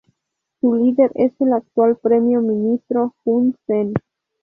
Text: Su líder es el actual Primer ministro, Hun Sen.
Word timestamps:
Su 0.59 0.73
líder 0.73 1.11
es 1.13 1.31
el 1.39 1.53
actual 1.53 1.95
Primer 1.97 2.39
ministro, 2.41 3.13
Hun 3.23 3.55
Sen. 3.67 3.93